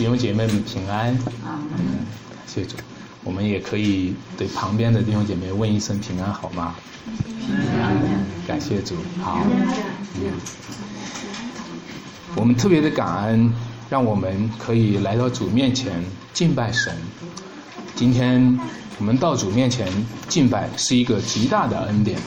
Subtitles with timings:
[0.00, 1.14] 弟兄姐妹们平安。
[1.44, 2.06] 嗯，
[2.46, 2.74] 谢主。
[3.22, 6.74] 我们也可以对旁边的弟兄姐妹问一声平安，好吗？
[7.38, 7.94] 平安。
[8.48, 8.94] 感谢主。
[9.22, 9.38] 好。
[12.34, 13.52] 我们特别的感恩，
[13.90, 16.96] 让我们可以来到主面前敬拜神。
[17.94, 18.58] 今天
[18.96, 19.86] 我们到主面前
[20.28, 22.18] 敬拜是一个极大的恩典，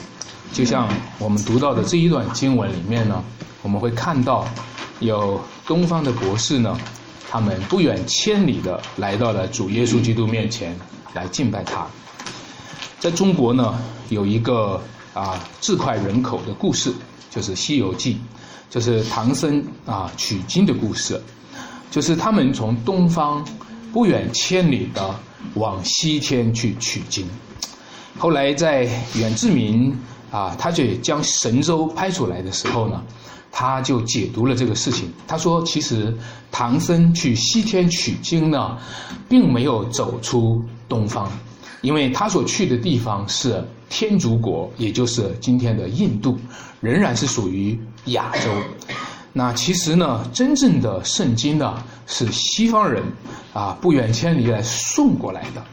[0.53, 0.87] 就像
[1.17, 3.23] 我们读到的这一段经文里面呢，
[3.63, 4.47] 我们会看到
[4.99, 6.77] 有东方的博士呢。
[7.33, 10.77] 他们不远千里的来到了主耶稣基督面前
[11.15, 11.87] 来敬拜他。
[12.99, 13.73] 在中国呢，
[14.09, 14.79] 有一个
[15.15, 16.93] 啊自快人口的故事，
[17.31, 18.13] 就是《西游记》，
[18.69, 21.19] 就是唐僧啊取经的故事，
[21.89, 23.43] 就是他们从东方
[23.91, 25.15] 不远千里的
[25.55, 27.27] 往西天去取经。
[28.15, 29.97] 后来在远志明
[30.29, 33.03] 啊，他就将神州拍出来的时候呢。
[33.55, 35.07] 他就解读了这个事情。
[35.27, 36.11] 他说：“其实
[36.51, 38.75] 唐僧去西天取经呢，
[39.29, 41.31] 并没有走出东方，
[41.81, 46.35] 因为他所去的地方是天竺国，也就是今天的印度，
[46.81, 48.49] 仍然是属于亚洲。
[49.31, 51.75] 那其实呢，真正的圣经呢，
[52.07, 53.03] 是西方人
[53.53, 55.63] 啊不远千里来送过来的。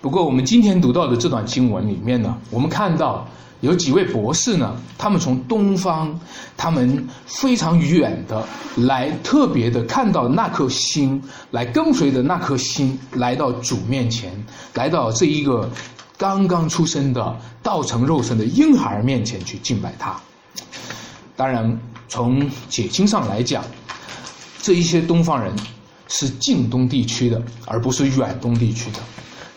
[0.00, 3.28] 不过我们今天读到的这段经文里面呢，我们看到。”
[3.64, 4.76] 有几位博士呢？
[4.98, 6.20] 他们从东方，
[6.54, 14.30] 他们非常远的来，特别的看到那颗星，来跟随着那颗星来到主面前，
[14.74, 15.70] 来到这一个
[16.18, 20.14] 刚刚出生的道成肉身的婴孩面前去敬拜他。
[21.34, 23.64] 当然，从解经上来讲，
[24.60, 25.52] 这一些东方人
[26.06, 28.98] 是近东地区的，而不是远东地区的。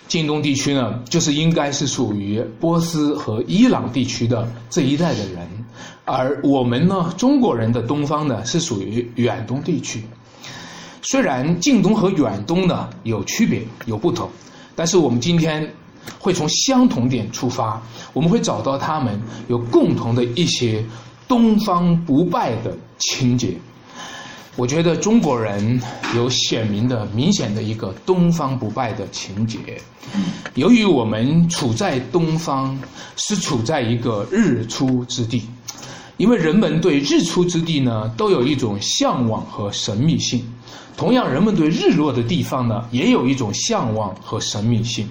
[0.08, 5.48] 近东地区呢，就是应该是属于波斯和伊朗地区的这一代的人，
[6.06, 10.02] 而我们呢，中国人的东方呢，是属于远东地区。
[11.02, 14.30] 虽然近东和远东呢有区别有不同，
[14.76, 15.74] 但是我们今天
[16.20, 17.82] 会从相同点出发，
[18.14, 20.84] 我们会找到他们有共同的一些
[21.28, 23.58] 东方不败的情节。
[24.58, 25.80] 我觉得中国人
[26.16, 29.60] 有显明的、明显的一个东方不败的情节。
[30.56, 32.76] 由于我们处在东方，
[33.18, 35.44] 是处在一个日出之地，
[36.18, 40.44] 因为人们对日出之地呢都有一种向往和神秘性。
[40.98, 45.08] 同样，人们对日落的地方呢也有一种向往和神秘性。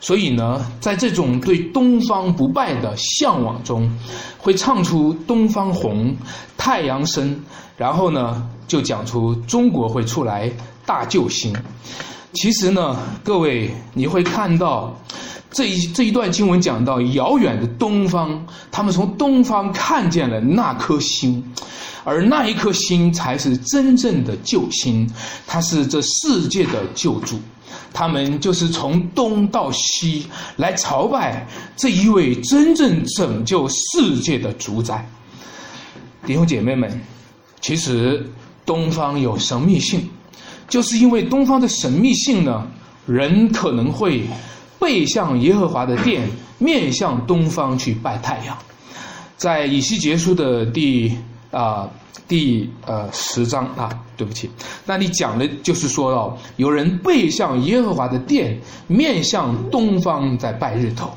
[0.00, 3.90] 所以呢，在这种对东方不败的向往中，
[4.38, 6.16] 会唱出“东方红，
[6.56, 7.38] 太阳升”，
[7.76, 10.50] 然后呢，就讲出中国会出来
[10.86, 11.54] 大救星。
[12.32, 14.96] 其实呢，各位你会看到
[15.50, 18.40] 这一这一段经文讲到遥远的东方，
[18.70, 21.42] 他们从东方看见了那颗星，
[22.04, 25.10] 而那一颗星才是真正的救星，
[25.46, 27.40] 它是这世界的救主。
[27.92, 30.24] 他们就是从东到西
[30.56, 31.44] 来朝拜
[31.76, 35.04] 这一位真正拯救世界的主宰。
[36.24, 37.00] 弟兄姐妹们，
[37.60, 38.24] 其实
[38.64, 40.08] 东方有神秘性，
[40.68, 42.64] 就是因为东方的神秘性呢，
[43.06, 44.22] 人可能会
[44.80, 48.56] 背向耶和华的殿，面向东方去拜太阳。
[49.36, 51.16] 在以西结书的第
[51.52, 51.88] 啊。
[52.28, 54.48] 第呃十章啊，对不起，
[54.86, 61.10] 那你讲的就是说到有人背向耶和华的殿，面向东方在拜日头。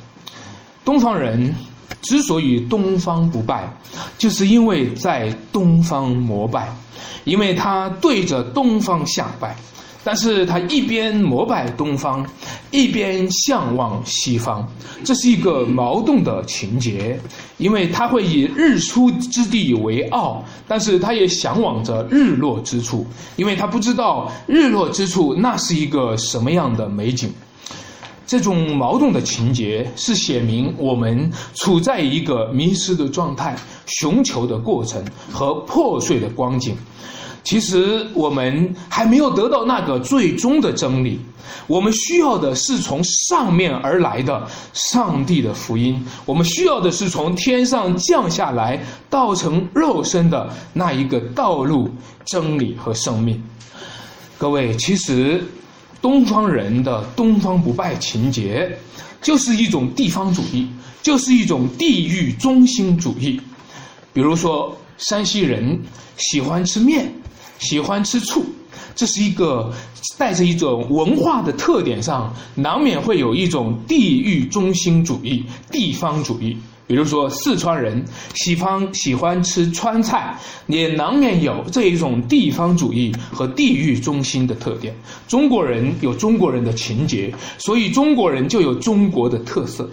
[0.84, 1.53] 东方人
[2.01, 3.72] 之所以东方不拜，
[4.18, 6.68] 就是因为在东方膜拜，
[7.25, 9.56] 因为他对着东方下拜。
[10.03, 12.25] 但是他一边膜拜东方，
[12.71, 14.67] 一边向往西方，
[15.03, 17.19] 这是一个矛盾的情节，
[17.57, 27.31] 因为他会以日出之地为傲，但是他也向往着日落之处，因为他不知道日落之处那是一个什么样的美景。
[28.25, 36.75] 这种矛盾的情节是写明我们处在一个迷失的状态、寻求的过程和破碎的光景。
[37.44, 41.19] 其实我们还没有得到那个最终的真理，
[41.68, 51.90] 我们需要的是从上面而来的上帝的福音，我们需要的是从天上降下来道成肉身的那一个道路、
[52.25, 53.44] 真理和生命。
[54.38, 55.44] 各位，其实
[56.01, 58.78] 东方人的东方不败情节，
[59.22, 60.68] 就是一种地方主义，
[61.01, 63.40] 就是一种地域中心主义。
[64.13, 65.78] 比如说，山西人
[66.16, 67.13] 喜欢吃面。
[67.59, 68.45] 喜欢吃醋，
[68.95, 69.71] 这是一个
[70.17, 76.57] 带着一种文化的特点上，难免会有一种地域中心主义、地方主义。
[76.85, 78.03] 比如说四川人
[78.35, 84.94] 喜欢喜欢吃川菜，也难免有这一种地方主义和地域中心的特点。
[85.25, 89.89] 中国人有中国人的情节，所以中国人就有中国的特色。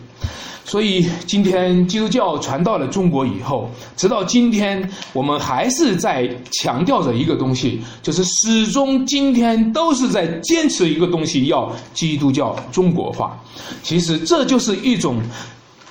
[0.71, 13.37] 所以今天基督教传到了中国以后，直到今天，我们还是在强调着一个东西，就是始终今天都是在坚持一个东西，要基督教中国化。
[13.83, 15.21] 其实这就是一种。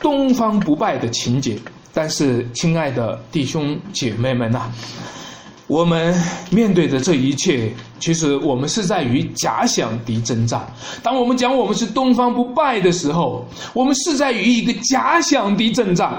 [0.01, 1.57] 东方不败的情节，
[1.93, 4.71] 但是，亲爱的弟兄姐妹们呐，
[5.69, 6.19] 我们
[6.49, 10.59] 面对的这一切，其实我们是在与假想敌征战。
[11.03, 16.11] 当我们讲我们是东方不败的时候，我们是在与一个假想敌征战。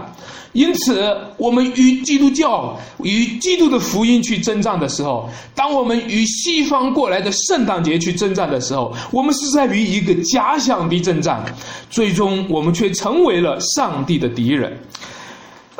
[0.52, 11.44] 因此，我们与基督教、与基督的福音去征战的时候，当我们与西方过来的圣诞节去征战的时候，我们是在与一个假想敌征战，
[11.91, 14.76] 最终我们却成为了上帝的敌人。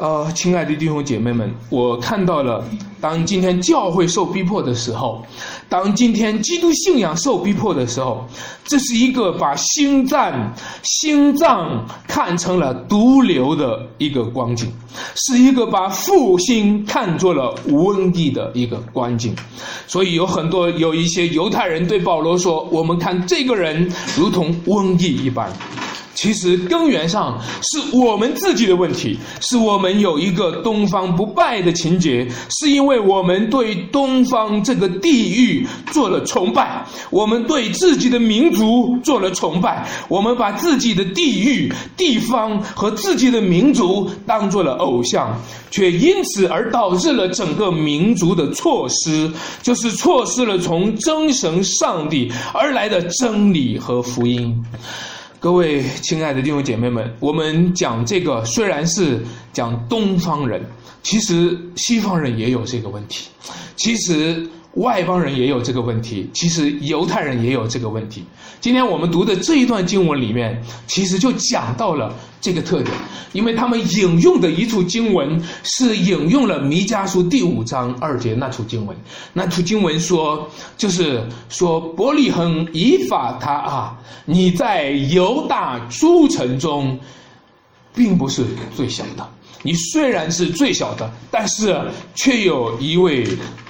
[0.00, 2.64] 呃，亲爱的弟兄姐妹们，我看到了，
[3.02, 5.23] 当今天教会受逼迫的时候，
[5.69, 8.26] 当今天基督信仰受逼迫的时候，
[8.64, 14.73] 这是一个把心脏、心脏看成了毒瘤的一个光景，
[15.17, 19.37] 是一个把复兴看作了瘟疫的一个光景。
[19.87, 25.52] 所以有很多有一些犹太人对保罗说：“我们看这个人如同瘟疫一般。”
[26.20, 45.34] 其实根源上是我们自己的问题，是我们有一个东方不败的情节，是因为我们对东方这个地域做了崇拜，我们对自己的民族做了崇拜，我们把自己的地域、地方和自己的民族当做了偶像，
[45.70, 49.32] 却因此而导致了整个民族的错失，
[49.62, 54.62] 就是错失了从真神上帝而来的真理和福音。
[55.40, 60.62] 各位亲爱的弟兄姐妹们，我们讲这个虽然是讲东方人，
[61.02, 63.31] 其实西方人也有这个问题。
[63.75, 64.46] 其实。
[64.75, 68.25] 外邦人也有这个问题，其实犹太人也有这个问题。
[68.61, 72.94] 今天我们读的这一段经文里面，其实就讲到了这个特点，
[73.32, 78.96] 因为他们引用的一处经文是引用了弥迦书第五章二节那处经文，
[79.32, 86.96] 那处经文说，就是说伯利恒以法他啊，你在犹大诸城中，
[87.93, 88.44] 并不是
[88.76, 89.28] 最小的。
[89.62, 91.78] 你虽然是最小的，但是
[92.14, 93.26] 却有一位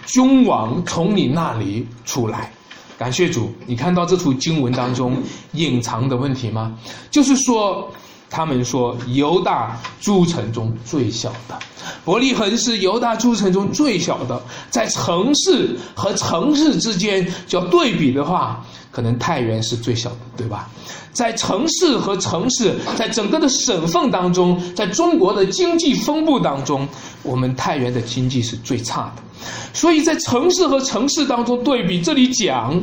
[0.07, 2.53] 君王从你那里出来。
[2.99, 5.17] 感谢主，你看到这处经文当中
[5.53, 6.77] 隐藏的问题吗？
[7.11, 7.91] 就是说，
[8.29, 11.59] 他们说犹大诸城中最小的，
[12.05, 18.65] 伯利恒是犹大诸城中最小的，在城市和城市之间叫对比的话。
[18.93, 20.69] 可能太原是最小的，对吧？
[21.13, 26.89] 在城市和城市，在整个的省份当中，在中国的经济分布当中，
[27.23, 29.23] 我们太原的经济是最差的。
[29.73, 32.83] 所以在城市和城市当中对比，这里讲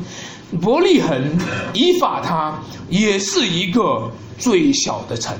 [0.61, 1.37] 伯利恒、
[1.73, 2.57] 以法他
[2.89, 5.35] 也是一个最小的城，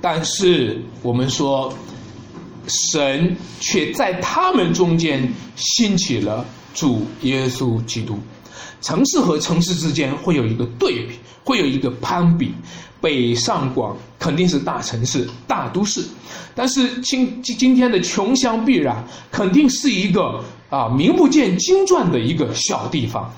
[0.00, 1.72] 但是我们说，
[2.68, 6.44] 神却在他们中间兴起了
[6.74, 8.18] 主耶稣基督。
[8.80, 11.14] 城市和城市之间会有一个对比，
[11.44, 12.52] 会有一个攀比。
[13.02, 16.02] 北上广肯定是大城市、大都市，
[16.54, 18.94] 但是今今今天的穷乡僻壤
[19.30, 23.30] 肯定是一个啊名不见经传的一个小地方。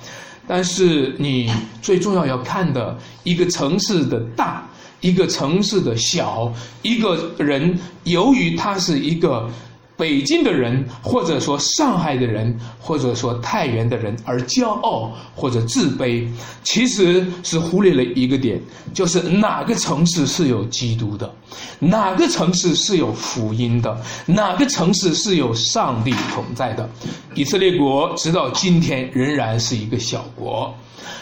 [0.46, 4.62] 但是你最重要要看的一个城市的大，
[5.00, 6.52] 一个城市的小，
[6.82, 9.50] 一个人由于他是一个。
[9.96, 16.26] 北京的人，或者说上海的人，或者说太原的人，而骄傲或者自卑，
[16.64, 18.60] 其实是忽略了一个点，
[18.92, 21.32] 就是哪个城市是有基督的，
[21.78, 23.96] 哪个城市是有福音的，
[24.26, 26.88] 哪个城市是有上帝同在的。
[27.34, 30.74] 以色列国直到今天仍然是一个小国，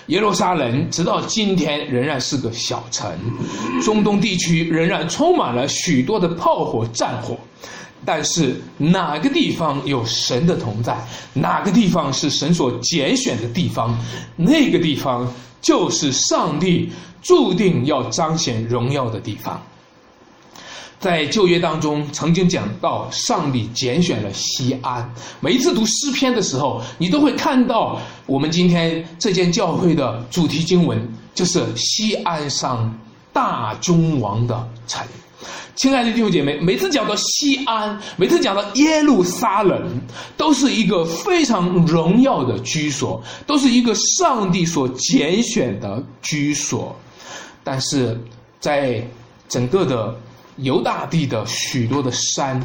[0.06, 3.12] 耶路撒冷直到今天仍然是个小城，
[3.82, 7.36] 中东地区仍然充满了许多的炮火战火。
[8.04, 10.96] 但是哪个地方有神的同在，
[11.32, 13.96] 哪个地方是神所拣选的地方，
[14.36, 16.90] 那个地方就是上帝
[17.22, 19.60] 注定要彰显荣耀的地方。
[20.98, 25.12] 在旧约当中，曾经讲到上帝拣选了西安。
[25.40, 32.96] 每一次读诗篇的时候，你都会看到我们今天这间教会的主题经文，就是西安上
[33.32, 35.04] 大君王的城。
[35.74, 40.00] 亲爱的弟兄姐妹，每次讲到西安，每次讲到耶路撒冷，
[40.36, 46.94] 都是一个非常荣耀的居所，都是一个上帝所拣选的居所。
[47.64, 48.20] 但是，
[48.60, 49.02] 在
[49.48, 50.14] 整个的
[50.56, 52.60] 犹大地的许多的山，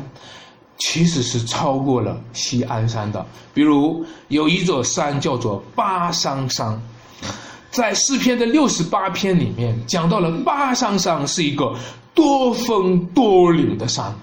[0.77, 3.25] 其实是超过了西安山的。
[3.53, 6.79] 比如有一座山叫做巴桑山，
[7.72, 11.74] 在诗篇的六十八篇里面讲到了巴桑山是一个
[12.17, 14.13] 多峰多岭的山。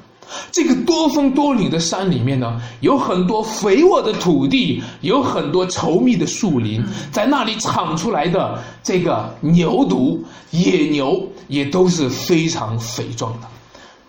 [0.51, 6.83] 这个多峰多岭的山里面呢，有很多肥沃的土地，有很多稠密的树林，
[7.13, 10.19] 在那里产出来的这个牛犊、
[10.51, 13.47] 野牛也都是非常肥壮的。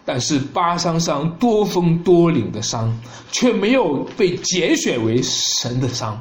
[0.06, 2.96] 但是巴山上多峰多岭的山
[3.32, 6.16] 却没有被拣选为神的山，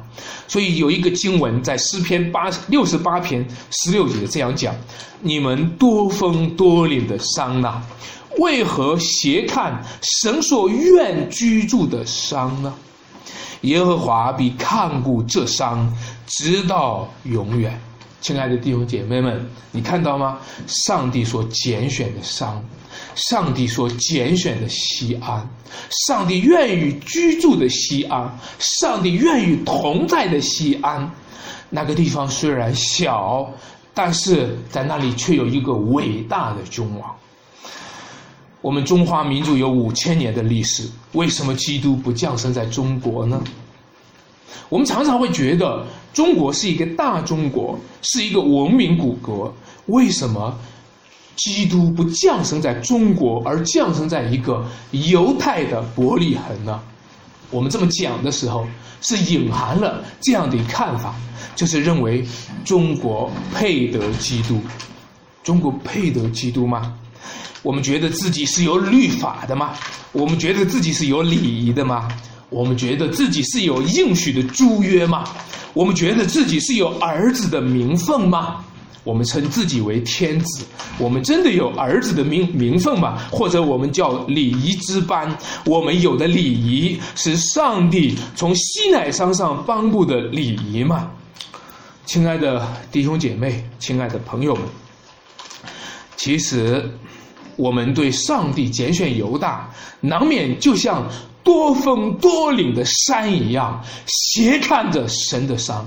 [0.47, 4.75] 所以有一个经文在诗篇八六十八篇十六节这样讲
[5.21, 7.81] ：“你们多峰多岭的山呐。”
[8.39, 12.73] 为何斜看神所愿居住的山呢？
[13.61, 15.89] 耶和华必看顾这山，
[16.27, 17.79] 直到永远。
[18.25, 19.39] 亲爱的弟兄姐妹们，
[19.71, 20.39] 你看到吗？
[20.65, 22.59] 上帝所拣选的山，
[23.13, 25.47] 上帝所拣选的西安，
[26.07, 31.07] 上帝愿意居住的西安，上帝愿意同在的西安。
[31.69, 33.47] 那个地方虽然小，
[33.93, 37.15] 但是在那里却有一个伟大的君王。
[38.61, 43.39] 我们中华民族有五千年的历史，为什么基督不降生在中国呢？
[44.69, 49.53] 我们常常会觉得中国是一个大中国，是一个文明古国，
[49.87, 50.57] 为什么
[51.35, 56.79] 基督不降生在中国，而降生在一个犹太的伯利恒呢？
[57.51, 58.65] 我们这么讲的时候，
[59.01, 61.13] 是隐含了这样的看法，
[61.55, 62.25] 就是认为
[62.63, 64.59] 中国配得基督，
[65.43, 66.93] 中国配得基督吗？
[67.61, 69.73] 我们觉得自己是有律法的吗？
[70.11, 72.07] 我们觉得自己是有礼仪的吗？
[72.49, 75.23] 我们觉得自己是有应许的租约吗？
[75.73, 78.63] 我们觉得自己是有儿子的名分吗？
[79.03, 80.65] 我们称自己为天子，
[80.97, 83.17] 我们真的有儿子的名名分吗？
[83.29, 85.37] 或者我们叫礼仪之班？
[85.65, 91.11] 我们有的礼仪是上帝从西乃山上颁布的礼仪吗？
[92.05, 94.63] 亲爱的弟兄姐妹，亲爱的朋友们，
[96.15, 96.89] 其实。
[97.55, 99.69] 我们对上帝拣选犹大，
[100.01, 101.07] 难免就像
[101.43, 105.77] 多峰多岭的山一样，斜看着神的山。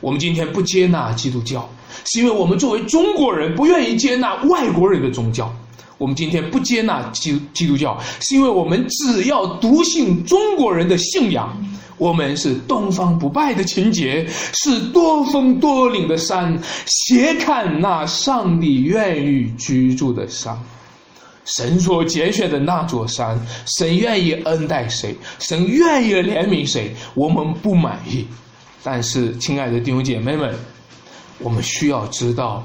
[0.00, 1.68] 我们今天不接纳基督教，
[2.04, 5.52] 是因为我们作为中国人不愿意接纳外国人的宗教。
[5.98, 11.54] 我们今天不接纳基基督教，是因为我们只要笃信中国人的信仰。
[11.96, 20.56] 我们是东方不败的情节，是多峰多岭的山，斜看那上帝愿意居住的山。
[21.56, 23.38] 神所拣选的那座山，
[23.78, 28.26] 神愿意恩待谁，神愿意怜悯谁，我们不满意。
[28.84, 30.54] 但是，亲爱的弟兄姐妹们，
[31.38, 32.64] 我们需要知道。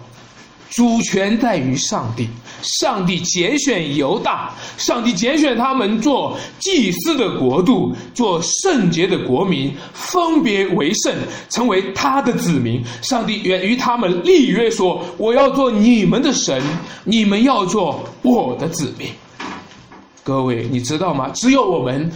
[0.76, 2.28] 主权在于上帝，
[2.64, 11.14] 上帝拣选犹大，上帝拣选他们做祭司的国度，做圣洁的国民，分别为圣，
[11.50, 12.84] 成为他的子民。
[13.04, 16.60] 上帝愿与他们立约说：“我要做你们的神，
[17.04, 19.08] 你们要做我的子民。”
[20.24, 21.30] 各位，你知道吗？
[21.36, 22.12] 只有我们。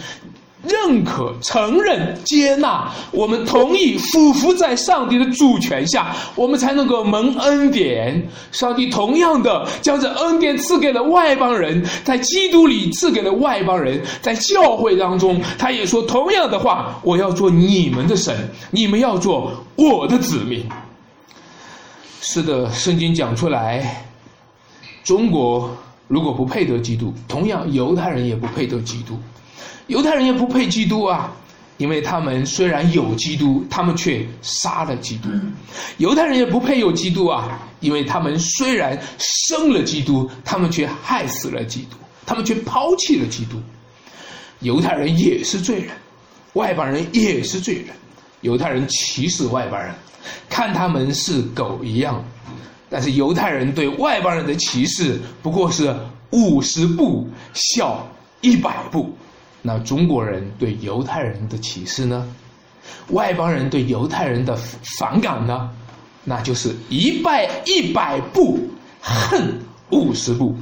[0.63, 8.27] 认可、承认、接纳，我们同意俯伏在上帝的主权下，我们才能够蒙恩典。
[8.51, 18.35] 上帝同样的将这恩典赐给了外邦人，在基督里赐给了外邦人，在教会当中，他也说同样的话：我要做你们的神，
[18.71, 20.65] 你们要做我的子民。
[22.19, 24.05] 是的，圣经讲出来，
[25.03, 29.17] 中国如果不配得基督，同样犹太人也不配得基督。
[29.87, 31.31] 犹太人也不配基督啊，
[31.77, 35.29] 因为他们虽然有基督，他们却杀了基督；
[35.97, 43.57] 犹太人也不配有基督啊，因为他们虽然生了基督，他们却害死了基督，他们却抛弃了基督。
[44.59, 45.89] 犹太人也是罪人，
[46.53, 47.95] 外邦人也是罪人。
[48.41, 49.93] 犹太人歧视外邦人，
[50.49, 52.23] 看他们是狗一样，
[52.89, 55.95] 但是犹太人对外邦人的歧视不过是
[56.31, 58.07] 五十步笑
[58.41, 59.15] 一百步。
[59.67, 62.25] 那中国人对犹太人的歧视呢？
[63.09, 64.55] 外邦人对犹太人的
[64.97, 65.69] 反感呢？
[66.23, 68.61] 那就是一拜一百步，
[69.01, 69.59] 恨
[69.89, 70.55] 五十步。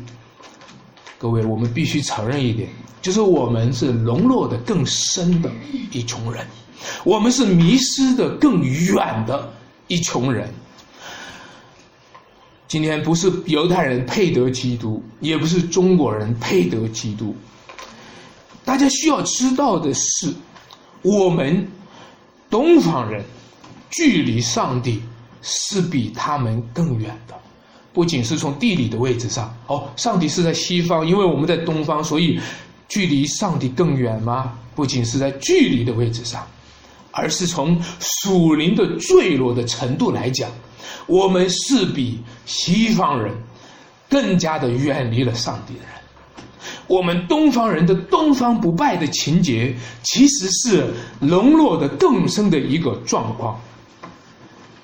[1.19, 2.67] 各位，我们必须承认一点，
[3.00, 5.51] 就是我们是沦落的更深的
[5.91, 6.43] 一群人，
[7.03, 9.53] 我们是迷失的更远的
[9.85, 10.51] 一群人。
[12.67, 17.35] 今天不是犹太人配得基督，也不是中国人配得基督。
[18.65, 20.34] 大家需要知道的是，
[21.03, 21.65] 我们
[22.50, 23.24] 东方人
[23.91, 25.01] 距离上帝
[25.41, 27.36] 是比他们更远的。
[27.93, 32.38] 不仅是从地理的位置上，哦，上帝是在西方，因为我们在东方，所以
[32.89, 34.53] 距离上帝更远吗？
[34.75, 36.45] 不仅是在距离的位置上，
[37.12, 40.51] 而是从属灵的坠落的程度来讲，
[41.07, 43.34] 我们是比西方人
[44.10, 45.84] 更加的远离了上帝人。
[46.88, 53.60] 我们东方人的东方不败的情节，其实是沦落的更深的一个状况。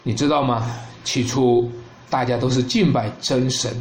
[0.04, 0.66] 你知道吗？
[1.04, 1.72] 起初。
[2.10, 3.74] 大家都是敬拜真神，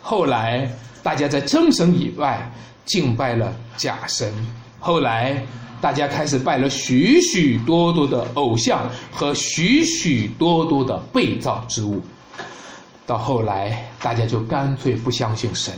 [0.00, 0.66] 后来
[1.02, 2.50] 大家在真神以外
[2.86, 4.32] 敬拜了假神，
[4.80, 5.44] 后来
[5.78, 12.00] 大家开始拜了许许多多的偶像和许许多多的被造之物，
[13.04, 15.74] 到后来大家就干脆不相信神，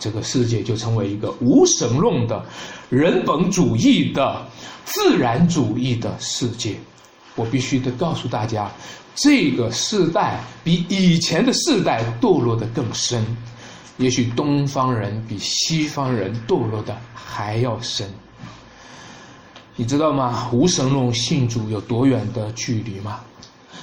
[0.00, 2.44] 这个世界就成为一个无神论的
[2.88, 4.44] 人本主义的
[4.84, 6.74] 自然主义的世界。
[7.36, 8.68] 我必须得告诉大家。
[9.14, 13.24] 这个世代比以前的世代堕落的更深，
[13.98, 18.08] 也许东方人比西方人堕落的还要深。
[19.76, 20.48] 你知道吗？
[20.52, 23.20] 无神论信主有多远的距离吗？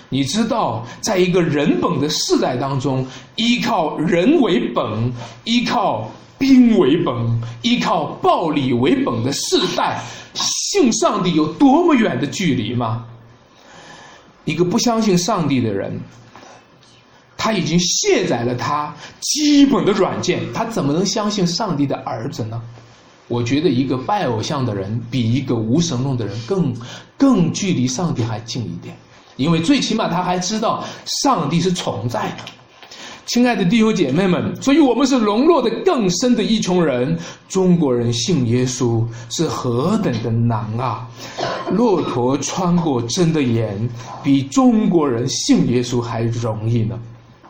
[0.09, 5.11] 你知道，在一个人本的世代当中，依靠人为本、
[5.43, 10.01] 依靠兵为本、依靠暴力为本的世代，
[10.33, 13.05] 信上帝有多么远的距离吗？
[14.45, 15.99] 一个不相信上帝的人，
[17.35, 22.61] 他已经卸载了他基本的软件，他怎么能相信上帝的儿子呢？
[23.27, 26.73] 我觉得一个拜偶像的人比一个无神论的人更
[27.17, 28.95] 更距离上帝还近一点，
[29.37, 30.83] 因为最起码他还知道
[31.23, 32.43] 上帝是存在的。
[33.27, 37.17] 亲爱的弟兄姐妹们，所以我们是沦落的更深的一群人。
[37.49, 41.05] 中国人信耶稣是何等的难啊！
[41.71, 43.89] 骆驼穿过针的眼，
[44.23, 46.97] 比中国人信耶稣还容易呢。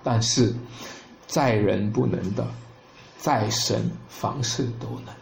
[0.04, 0.52] 但是，
[1.28, 2.44] 在人不能的，
[3.20, 5.14] 在神凡事都能。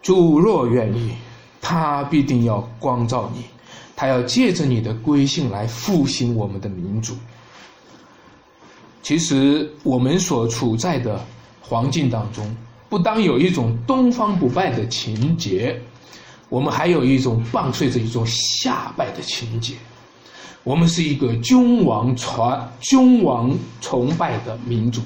[0.00, 1.14] 主若愿意，
[1.60, 3.42] 他必定要光照你，
[4.00, 7.16] 他要借着你的归信来复兴我们的民族。
[9.02, 11.20] 其实我们所处在的
[11.60, 12.56] 环境当中，
[12.88, 15.76] 不当有一种东方不败的情节，
[16.48, 19.74] 我们还有一种伴随着一种下拜的情节。
[20.62, 25.02] 我们是一个君王传、君王崇拜的民族。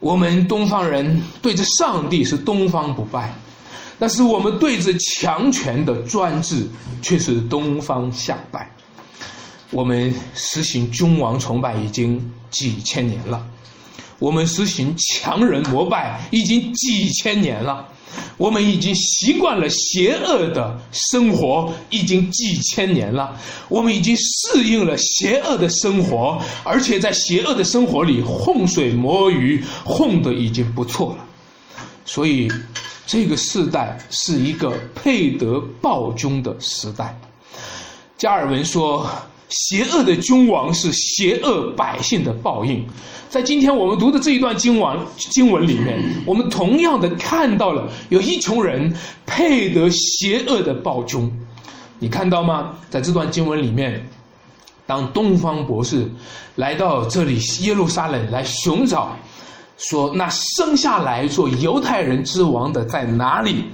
[0.00, 3.34] 我们东方人对着上帝是东方不败，
[4.00, 6.66] 但是我们对着强权的专制
[7.02, 8.68] 却是东方下拜。
[9.70, 13.46] 我们实行君王崇拜已经几千年了，
[14.18, 17.86] 我们实行强人膜拜已经几千年了，
[18.36, 31.24] 我们已经习惯了邪恶的生活已经几千年了，我们已经适应了邪恶的生活，而且在邪恶的生活里混水摸鱼，混得已经不错了。
[32.04, 32.50] 所以，
[33.10, 37.18] 这个时代是一个配得暴君的时代。
[38.16, 39.04] 加尔文说。
[39.52, 42.86] 邪恶的君王是邪恶百姓的报应，
[43.28, 48.96] 在今天我们读的这一段经文经文里面，我们同样的看到了有一群人
[49.26, 51.28] 配得邪恶的暴君，
[51.98, 52.76] 你看到吗？
[52.90, 54.08] 在这段经文里面，
[54.86, 56.08] 当东方博士
[56.54, 59.16] 来到这里耶路撒冷来寻找，
[59.80, 63.64] 说那生下来做犹太人之王的在哪里？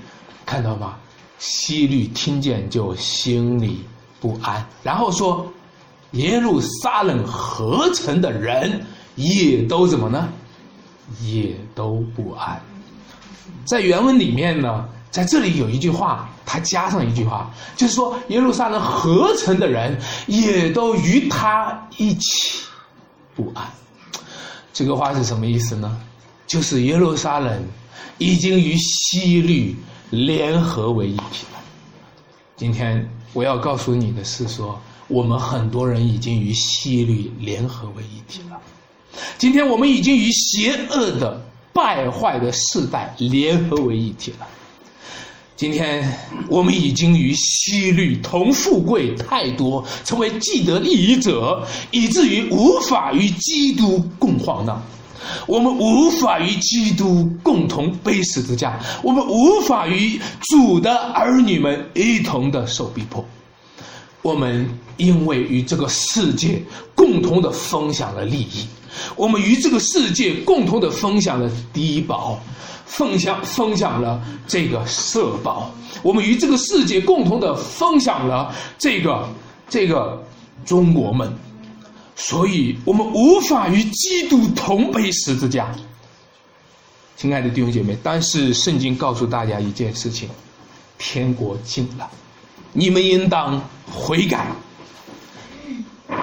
[0.47, 0.95] 看到吗？
[1.39, 3.85] 希律听见就心里
[4.21, 5.47] 不安，然后说。
[6.13, 10.29] 耶路撒冷合成的人也都怎么呢？
[11.21, 12.59] 也都不安。
[13.67, 22.63] 在原文里面呢，在这里有一句话，他加上一句话，就是说耶路撒冷合成的人也都与他一起
[23.35, 23.67] 不安。
[24.77, 25.99] 这个话是什么意思呢？
[26.47, 27.65] 就是耶路撒冷
[28.19, 29.75] 已经与西律
[30.11, 31.59] 联合为一体了。
[32.57, 34.79] 今天我要告诉你的是说。
[35.09, 38.61] 我们很多人已经与西律联合为一体了。
[39.39, 41.41] 今天我们已经与邪恶的
[41.73, 44.49] 败坏的世代联合为一体了。
[45.57, 46.07] 今天
[46.49, 54.79] 我们已经与西律同富贵太多，成为既得利益者，以至于无法与基督共患难。
[55.47, 63.25] 我们无法与基督共同背十字架，我们无法与主的儿女们一同的受逼迫。
[64.21, 66.63] 我们因为与这个世界
[66.95, 68.67] 共同的分享了利益，
[69.17, 72.39] 我们与这个世界共同的分享了低保，
[72.87, 75.71] 分享分享了这个社保，
[76.03, 79.29] 我们与这个世界共同的分享了这个
[79.69, 80.25] 这个
[80.65, 81.31] 中国梦，
[82.15, 85.75] 所以我们无法与基督同背十字架。
[87.17, 90.29] 亲爱的弟兄姐妹，但是圣经告诉大家一件事情：
[90.97, 92.09] 天国近了，
[92.73, 94.49] 你们应当悔改。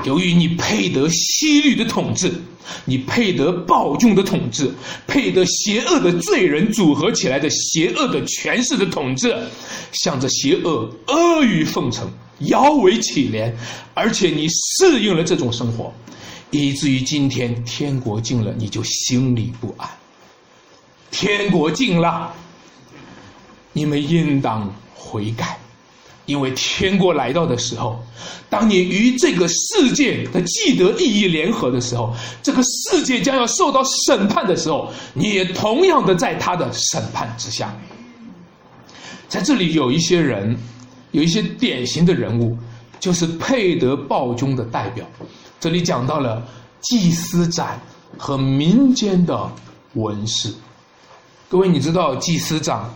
[0.04, 2.32] 由于你配得西律的统治，
[2.86, 4.72] 你配得暴君的统治，
[5.08, 9.36] 配得邪恶的罪人组合起来的邪恶的权势的统治，
[9.92, 13.52] 向着邪恶阿谀奉承、摇尾乞怜，
[13.94, 15.94] 而且你适应了这种生活，
[16.52, 19.90] 以至于今天天国近了，你就心里不安。
[21.12, 22.34] 天国近了，
[23.74, 25.60] 你们应当悔改，
[26.26, 28.02] 因为天国来到的时候，
[28.50, 37.76] 当你与这个世界的既得利益联合的时候，这个世界将要受到审判的时候，你也同样的在他的审判之下。
[39.28, 40.56] 在这里有一些人，
[41.12, 42.58] 有一些典型的人物，
[43.00, 45.06] 就是佩德暴君的代表。
[45.60, 46.46] 这里讲到了
[46.82, 47.80] 祭司长
[48.18, 49.52] 和民间的
[49.96, 50.54] 文士。
[51.50, 52.94] 各位，你知道祭司长，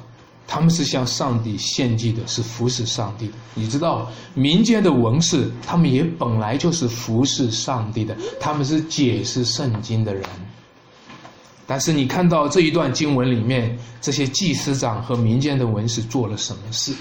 [0.47, 3.33] 他们是向上帝献祭的，是服侍上帝的。
[3.53, 10.23] 你知道民间的文士，他们也本来就是服侍上帝的，他们是解释圣经的人。
[11.67, 16.93] 但是你看到这一段经文里面，这些祭司长和民间的文士做了什么事？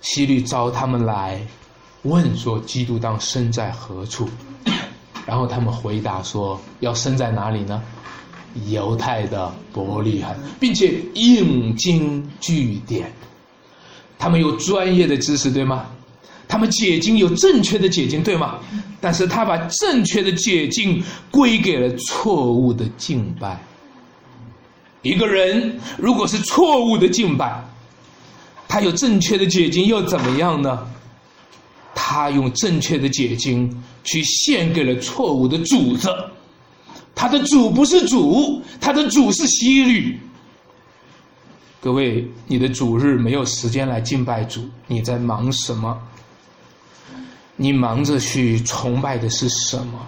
[0.00, 1.46] 希律召他们来，
[2.04, 4.26] 问说：“基督当生在何处？”
[5.26, 7.82] 然后他们回答说：“要生在哪里呢？”
[8.68, 13.12] 犹太的伯利恒，并且引经据典，
[14.18, 15.86] 他们有专业的知识，对吗？
[16.48, 18.58] 他们解经有正确的解经，对吗？
[19.00, 23.58] 但是他把正确的解经归给了错误的敬拜。
[25.02, 27.64] 一个人如果是错误的敬拜，
[28.68, 30.86] 他有正确的解经又怎么样呢？
[31.94, 36.08] 他用正确的解经去献给了错误的主子。
[37.14, 40.18] 他的主不是主，他的主是西律。
[41.82, 45.98] 各位，你的主日没有时间来敬拜主，你在忙什么？
[47.56, 50.06] 你忙着去崇拜的是什么？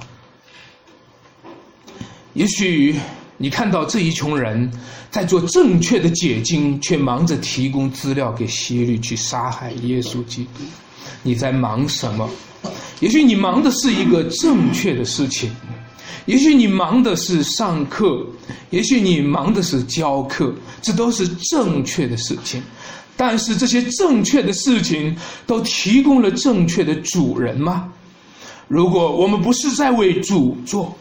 [2.34, 2.98] 也许
[3.36, 4.70] 你看到这一群人
[5.10, 10.60] 在做正确的解经，却忙着提供资料给西律去杀害耶稣基督。
[11.22, 12.28] 你在忙什么？
[13.00, 15.50] 也许你忙的是一个正确的事情。
[16.26, 18.24] 也许你忙的是上课，
[18.70, 22.62] 也许你忙的是教课，这都是正确的事情。
[23.16, 27.92] 但是这些正确的事情都提供了正确的主人吗？
[28.68, 30.96] 如果我们不是在为主做，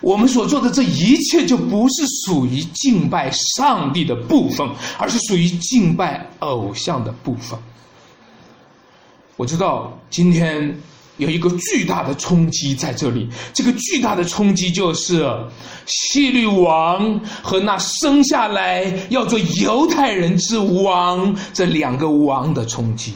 [0.00, 7.58] 我们所做的这一切就不是属于敬拜上帝的部分，而是属于敬拜偶像的部分。
[9.36, 10.78] 我知道今天。
[11.20, 15.24] 有一个巨大的冲击在这里，这个巨大的冲击就是
[15.86, 23.12] 希律王和那生下来要做犹太人之王这两个王的冲击，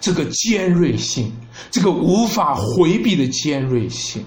[0.00, 1.30] 这个尖锐性，
[1.70, 4.24] 这个无法回避的尖锐性。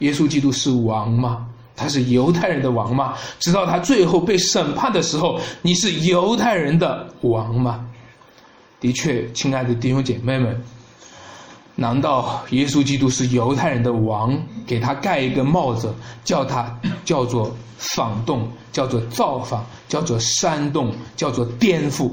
[0.00, 1.46] 耶稣基督是王吗？
[1.74, 3.14] 他是犹太人的王吗？
[3.40, 7.86] 直到他最后被审判的时候，你是犹太人的王吗？
[8.78, 10.62] 的确，亲爱的弟兄姐妹们。
[11.76, 14.40] 难道耶稣基督是犹太人的王？
[14.66, 15.92] 给他盖一个帽子，
[16.24, 22.10] 叫他 叫做反动，叫做造反，叫做煽动，叫做颠覆，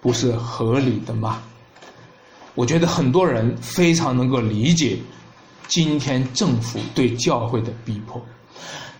[0.00, 1.40] 不是合理的吗？
[2.54, 4.98] 我觉得很多人非常能够理解
[5.66, 8.20] 今天政府对教会的逼迫，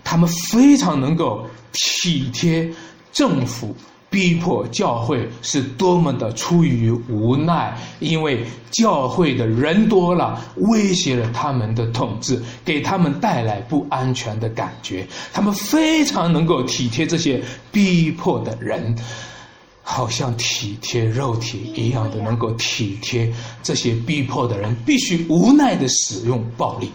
[0.03, 2.73] 他们非常能够体贴
[3.13, 3.75] 政府。
[4.15, 15.05] 逼迫教会是多么的出于无奈，因为教会的人多了，威胁了他们的统治，给他们带来不安全的感觉。
[15.33, 18.97] 他们非常能够体贴这些逼迫的人，
[19.83, 23.29] 好像体贴肉体一样的能够体贴
[23.65, 26.89] 这些逼迫的人，必须无奈的使用暴力，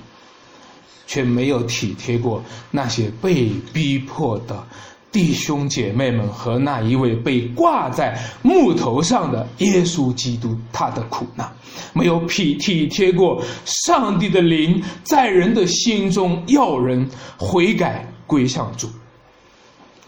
[1.05, 4.65] 却没有体贴过那些被逼迫的。
[5.11, 11.51] 弟兄姐妹们和那一位被挂在木头上的耶稣基督，他的苦难，
[11.93, 18.87] 没有体体贴过上帝的灵在人的心中要人悔改归向主。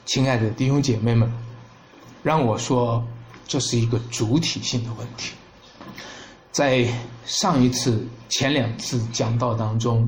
[0.05, 1.31] 亲爱的弟兄姐妹们，
[2.21, 3.03] 让我说，
[3.47, 5.33] 这是一个主体性的问题。
[6.51, 6.85] 在
[7.25, 10.07] 上一次、前两次讲道当中，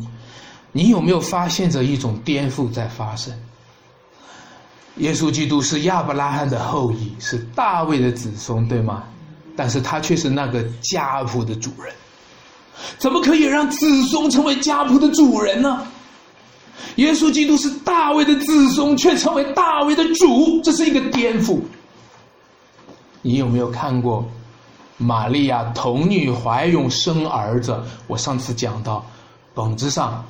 [0.72, 3.34] 你有没有发现着一种颠覆在发生？
[4.98, 9.04] 耶稣基督是亚伯拉罕的后裔，是大卫的子孙，对吗？
[9.56, 11.94] 但是他却是那个家谱的主人。
[12.98, 15.86] 怎么可以让子孙成为家谱的主人呢？
[16.98, 21.60] 耶稣基督是大卫的子孙，却成为大卫的主，这是一个颠覆。
[23.22, 24.28] 你有没有看过
[24.98, 27.80] 玛利亚童女怀孕生儿子？
[28.06, 29.04] 我上次讲到，
[29.54, 30.24] 本质上，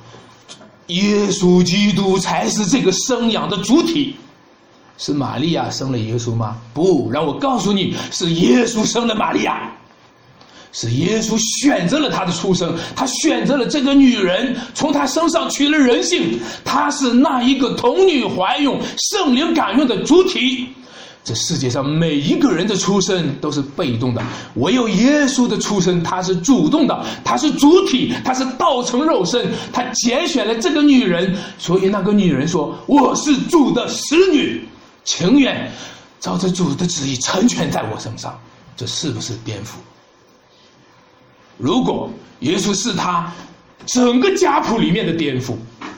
[0.86, 4.16] 耶稣基督才是这个生养的主体。
[4.96, 6.56] 是玛利亚生了耶稣吗？
[6.72, 9.70] 不，让我告诉你，是耶稣生了玛利亚。
[10.76, 16.36] 是耶稣选择了他的出生，他选择了这个女人，从她身上取了人性。
[16.64, 18.76] 她是那一个童女怀孕、
[19.12, 20.66] 圣灵感孕的主体。
[21.22, 24.22] 这世界上每一个人的出生都是被动的，
[24.56, 34.68] 唯有耶稣的出生他是主动的，他是主体，他是道成肉身，他拣选了这个女人，所以那个女人说：“我是主的使女，
[35.04, 35.70] 情愿
[36.18, 38.38] 照着主的旨意成全在我身上。”
[38.76, 39.76] 这是不是颠覆？
[41.58, 43.32] 如果耶稣是他
[43.86, 45.54] 整个家谱里面的颠覆，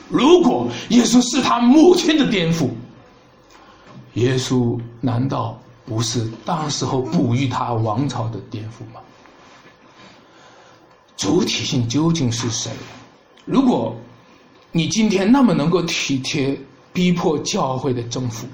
[0.09, 2.69] 如果耶稣是他母亲的颠覆，
[4.13, 9.01] 耶稣难道不是当时候哺育他王朝的颠覆吗？
[11.15, 12.71] 主体性究竟是谁？
[13.43, 13.95] 如果
[14.71, 16.55] 你今天那么能够体贴
[16.93, 18.45] 逼迫教会的政府。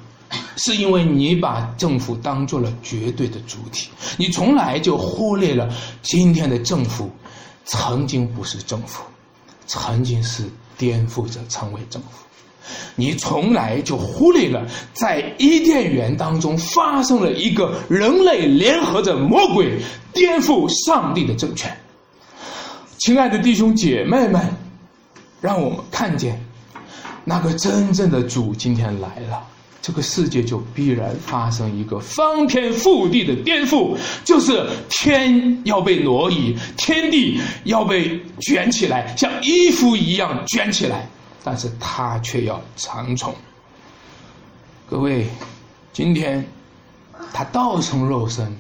[0.56, 5.70] 是因为你把政府当做了绝对的主体，你从来就忽略了
[6.02, 7.10] 今天的政府
[7.66, 9.04] 曾经不是政府，
[9.66, 10.44] 曾经是
[10.78, 12.10] 颠覆者成为政府。
[12.96, 19.78] 你从来就忽略了在伊甸园当中发生了一个人类联合着魔鬼
[20.14, 21.76] 颠覆上帝的政权。
[23.00, 24.42] 亲爱的弟兄姐妹们，
[25.42, 26.42] 让我们看见
[27.26, 29.46] 那个真正的主今天来了。
[29.84, 41.06] 这个世界就必然发生一个翻天覆地的颠覆，就是天要被挪移，天地要被卷起来，像衣服一样卷起来，
[41.44, 43.36] 但是它却要长存。
[44.90, 45.28] 各位，
[45.92, 46.48] 今天
[47.34, 48.56] 他道成肉身，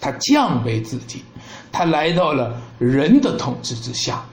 [0.00, 1.24] 他降为自己，
[1.72, 4.24] 他来到了人的统治之下。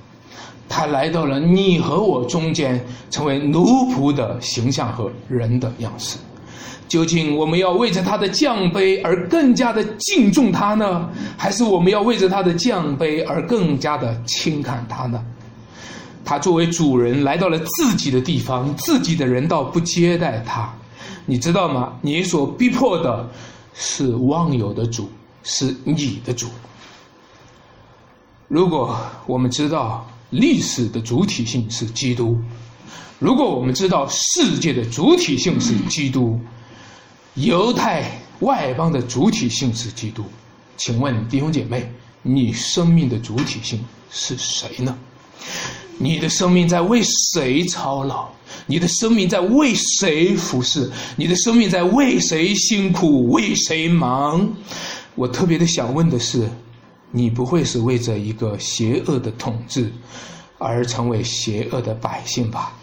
[0.67, 6.17] 他来到了你和我中间，成为奴仆的形象和人的样式。
[6.87, 15.23] 究竟我们要为着他的降卑而更加的敬重他呢，还是我们要为着他的降卑而更加的轻看他呢？
[16.23, 20.71] 他作为主人来到了自己的地方，自己的人倒不接待他，
[21.25, 21.93] 你知道吗？
[22.01, 23.27] 你所逼迫的
[23.73, 25.09] 是忘友的主，
[25.43, 26.47] 是你的主。
[28.47, 30.05] 如果我们知道。
[30.35, 32.37] 历史的主体性是基督。
[33.19, 36.37] 如果我们知道世界的主体性是基督，
[37.35, 40.23] 犹太外邦的主体性是基督，
[40.75, 41.89] 请问弟兄姐妹，
[42.21, 43.79] 你生命的主体性
[44.11, 44.97] 是谁呢？
[45.97, 47.01] 你的生命在为
[47.33, 48.27] 谁操劳？
[48.67, 50.91] 你的生命在为谁服侍？
[51.15, 53.29] 你的生命在为谁辛苦？
[53.29, 54.53] 为谁忙？
[55.15, 56.49] 我特别的想问的是。
[57.11, 59.91] 你不会是为着一个邪恶的统治
[60.57, 62.73] 而成为邪恶的百姓吧？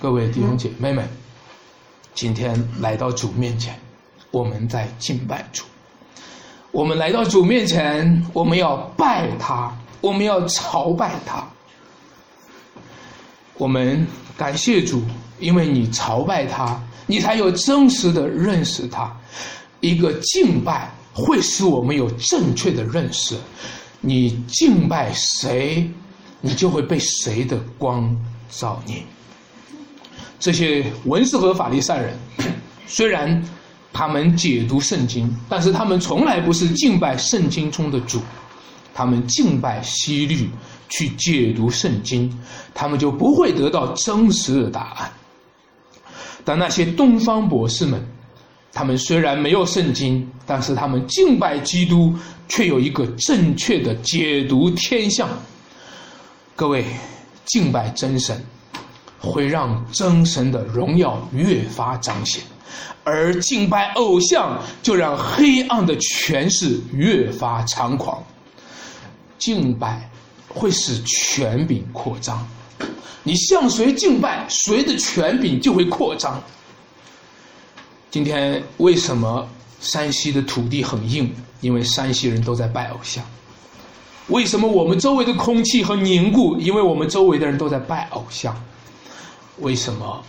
[0.00, 1.08] 各位弟兄姐妹们，
[2.14, 3.78] 今天来到主面前，
[4.30, 5.64] 我们在敬拜主。
[6.72, 11.46] 我们来到主面前，我们要拜他，我们要朝拜他。
[13.56, 14.04] 我们
[14.36, 15.00] 感谢主，
[15.38, 19.16] 因为你朝拜他，你才有真实的认识他。
[19.80, 20.92] 一个敬拜。
[21.14, 23.36] 会使我们有正确的认识。
[24.00, 25.88] 你敬拜谁，
[26.40, 28.14] 你就会被谁的光
[28.50, 29.04] 照你。
[30.38, 32.18] 这些文士和法利赛人，
[32.86, 33.42] 虽然
[33.92, 38.20] 他们解读圣经，但是他们从来不是敬拜圣经中的主。
[38.92, 40.50] 他们敬拜西律
[40.88, 42.30] 去解读圣经，
[42.74, 45.12] 他们就不会得到真实的答案。
[46.44, 48.04] 但那些东方博士们。
[48.74, 52.12] 他们虽然没有圣经，但是他们敬拜基督，
[52.48, 55.28] 却有一个正确的解读天象。
[56.56, 56.84] 各位，
[57.44, 58.44] 敬拜真神，
[59.20, 62.42] 会让真神的荣耀越发彰显；
[63.04, 68.20] 而敬拜偶像，就让黑暗的权势越发猖狂。
[69.38, 70.10] 敬拜
[70.48, 72.44] 会使权柄扩张，
[73.22, 76.42] 你向谁敬拜，谁的权柄就会扩张。
[78.14, 79.44] 今天为什么
[79.80, 81.28] 山西的土地很硬？
[81.60, 83.24] 因为山西人都在拜偶像。
[84.28, 86.56] 为什么我们周围的空气很凝固？
[86.60, 88.54] 因为我们周围的人都在拜偶像。
[89.58, 90.22] 为什么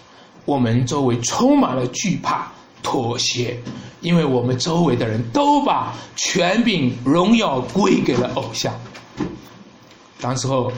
[0.45, 3.55] 我们周围充满了惧怕、妥协？
[4.01, 8.73] 因为我们周围的人都把权柄、荣耀归给了偶像。
[10.19, 10.71] 当时候，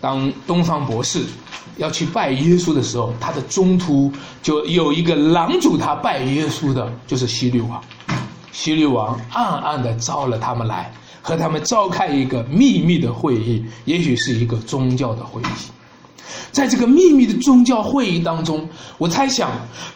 [0.00, 1.22] 当东方博士
[1.76, 4.10] 要去拜耶稣的时候，他的中途
[4.42, 7.80] 就有一个拦阻他拜耶稣的，就是希律王。
[8.52, 15.44] 希律王暗暗的招了他们来，和他们召开一个秘密的会议，也许是一个宗教的会议。
[16.50, 19.50] 在这个秘密的宗教会议当中，我猜想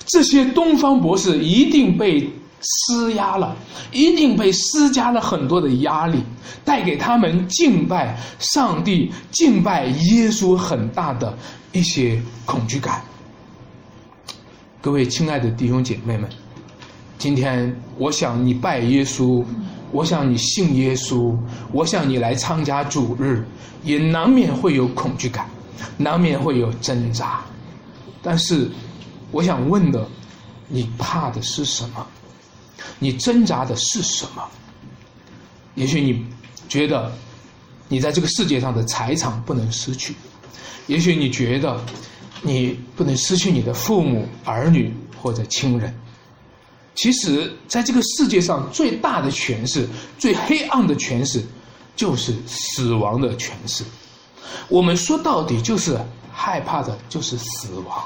[0.06, 2.30] 这些东方博士一定被。
[2.62, 3.56] 施压了，
[3.90, 6.22] 一定被施加了很多的压力，
[6.62, 11.34] 带给他们敬拜上帝、敬拜耶稣很大的
[11.72, 13.02] 一些恐惧感。
[14.80, 16.28] 各位亲爱的弟兄姐妹们，
[17.18, 19.44] 今天我想你拜耶稣，
[19.92, 21.36] 我想你信耶稣，
[21.72, 23.44] 我想你来参加主日，
[23.84, 25.48] 也难免会有恐惧感，
[25.96, 27.42] 难免会有挣扎。
[28.22, 28.68] 但是，
[29.30, 30.08] 我想问的，
[30.66, 32.06] 你怕的是什么？
[32.98, 34.42] 你挣扎的是什么？
[35.76, 36.26] 也许你
[36.68, 37.12] 觉得
[37.88, 40.14] 你在这个世界上的财产不能失去，
[40.90, 41.80] 也许你觉得
[42.42, 45.94] 你不能失去你的父母、儿女或者亲人。
[46.96, 51.44] 其实，在这个世界上最大的权势、最黑暗的权势，
[51.94, 53.84] 就是死亡的权势。
[54.68, 55.96] 我们说到底就是
[56.32, 58.04] 害怕的，就是死亡。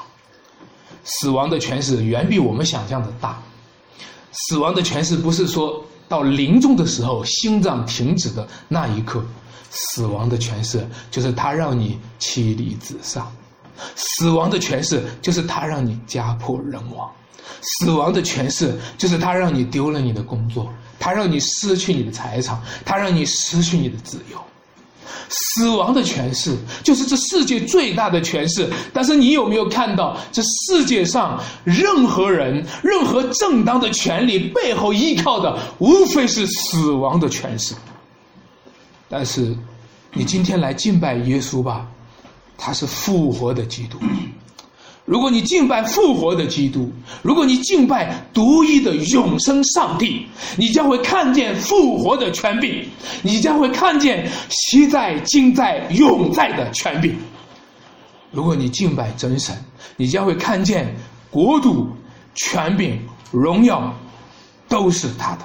[1.04, 3.42] 死亡的权势远比我们想象的大。
[4.30, 9.24] 死亡的诠释不是说到临终的时候心脏停止的那一刻，
[9.74, 13.22] 死亡的诠释就是他让你妻离子散，
[13.96, 17.10] 死亡的诠释就是他让你家破人亡，
[17.60, 24.38] 死亡的诠释就是他让你丢了你的工作，他让你失去你的财产，他让你失去你的自由。
[25.28, 37.74] 死亡的诠释就是这世界最大的诠释，但是你有没有看到这世界上任何人、任何正当的权利背后依靠的无非是死亡的诠释？
[39.08, 39.56] 但是
[40.12, 41.86] 你今天来敬拜耶稣吧，
[42.56, 43.98] 他是复活的基督。
[45.04, 46.90] 如果你敬拜复活的基督，
[47.20, 52.82] 如果你敬拜独一的永生上帝，你将会看见复活的权柄，
[53.22, 57.14] 你将会看见昔在、今在、永在的权柄。
[58.30, 59.54] 如果你敬拜真神，
[59.96, 60.96] 你将会看见
[61.30, 61.86] 国度、
[62.34, 62.98] 权柄、
[63.30, 63.94] 荣耀
[64.68, 65.44] 都是他的。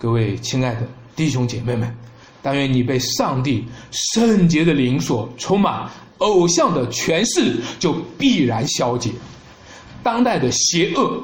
[0.00, 0.80] 各位亲爱的
[1.14, 1.96] 弟兄姐妹们，
[2.42, 5.88] 但愿你被上帝圣洁的灵所充满。
[6.18, 9.10] 偶像的权势就必然消解，
[10.04, 11.20] 当代的邪恶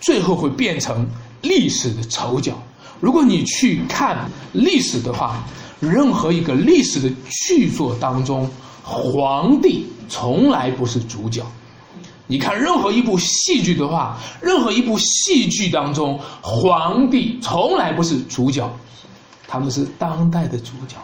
[0.00, 1.04] 最后会变成
[1.42, 2.52] 历史的丑角。
[3.00, 5.44] 如果你去看历史的话，
[5.80, 8.48] 任何一个历史的剧作当中，
[8.84, 11.44] 皇帝从来不是主角。
[12.28, 18.72] 你看任何一部戏剧的话，任何一部戏剧当中，皇帝从来不是主角，
[19.48, 20.96] 他们是当代的主角，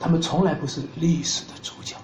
[0.00, 1.94] 他们从来不是历史的主角。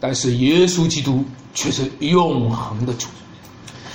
[0.00, 3.06] 但是耶稣基督却是永恒的主，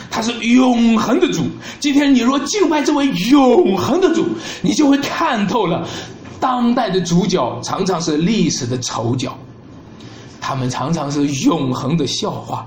[0.10, 1.46] 他是永恒的主。
[1.80, 4.26] 今天你若敬拜这位永恒的主，
[4.62, 5.86] 你就会看透了，
[6.40, 9.38] 当代的主角常常是历史的丑角，
[10.40, 12.66] 他们常常是永恒的笑话。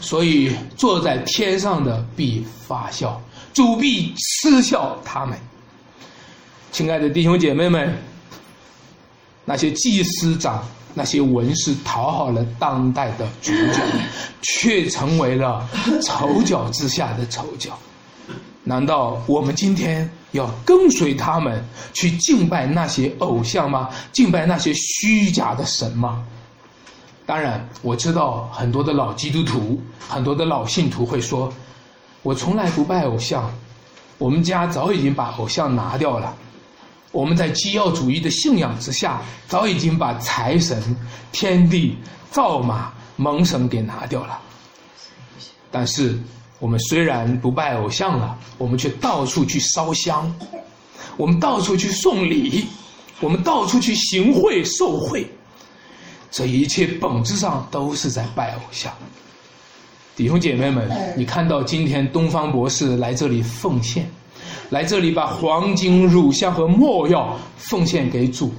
[0.00, 3.20] 所以坐在天上的必发笑，
[3.54, 5.38] 主必嗤笑他们。
[6.76, 7.96] 亲爱的弟兄姐妹们，
[9.46, 10.62] 那些祭司长。
[10.92, 13.80] 那些文士讨好了当代的主角，
[14.42, 15.66] 却成为了
[16.02, 17.78] 丑角之下的丑角。
[18.62, 23.88] 难道我们今天要跟随他们去敬拜那些偶像吗？
[24.12, 26.22] 敬拜那些虚假的神吗？
[27.24, 31.50] 当然，我知道很多的老基督徒、很多的老信徒会说
[32.22, 33.50] ：“我从来不拜偶像，
[34.18, 36.34] 我们家早已经把偶像拿掉了。”
[37.16, 40.78] 我们在基要主义的信仰之下，早已经把财神、
[41.32, 41.96] 天地、
[42.30, 44.38] 造马、蒙神给拿掉了。
[45.70, 46.14] 但是，
[46.58, 50.30] 我们虽然不拜偶像了，我们却到处去烧香，
[51.16, 52.66] 我们到处去送礼，
[53.20, 55.26] 我们到处去行贿受贿，
[56.30, 58.92] 这一切本质上都是在拜偶像。
[60.14, 64.06] 弟兄姐妹们，你看到今天东方博士来这里奉献。
[64.70, 68.52] 来这里把黄金、乳香和墨药奉献给主，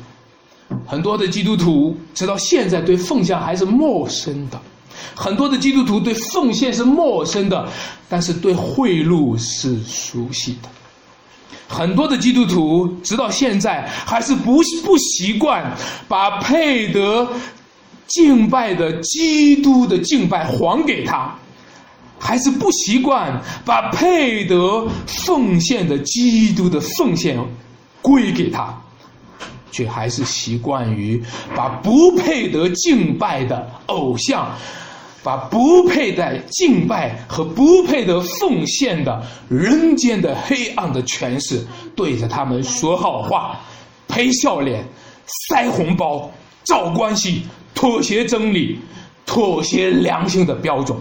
[0.85, 4.59] 很多的基督徒直到现在对奉献还是陌生的，
[5.15, 7.67] 很多的基督徒对奉献是陌生的，
[8.07, 10.69] 但是对贿赂是熟悉的，
[11.67, 15.75] 很多的基督徒直到现在还是不不习惯
[16.07, 17.27] 把配得
[18.07, 21.35] 敬拜的基督的敬拜还给他。
[22.19, 27.37] 还是不习惯把配得奉献的基督的奉献
[28.01, 28.75] 归给他，
[29.71, 31.21] 却还是习惯于
[31.55, 34.51] 把不配得敬拜的偶像，
[35.23, 41.65] 把不配得敬拜和不配得奉献的人间的黑暗的权势，
[41.95, 43.59] 对着他们说好话，
[44.07, 44.83] 赔笑脸，
[45.49, 46.31] 塞红包，
[46.63, 47.43] 找关系，
[47.75, 48.79] 妥协真理，
[49.25, 50.97] 妥协良心的标准。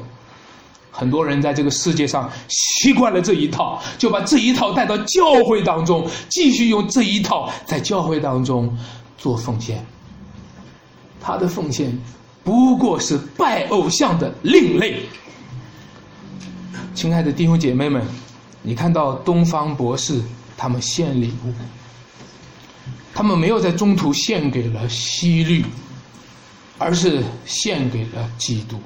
[0.98, 8.74] 很多人在这个世界上习惯了这一套，就把这一套带到教会当中，继续用这一套在教会当中
[9.18, 9.84] 做奉献。
[11.20, 11.92] 他的奉献
[12.42, 15.02] 不过是拜偶像的另类。
[16.94, 18.02] 亲爱的弟兄姐妹们，
[18.62, 20.18] 你看到东方博士
[20.56, 21.52] 他们献礼物，
[23.12, 25.62] 他们没有在中途献给了西律，
[26.78, 28.80] 而是献给了基督。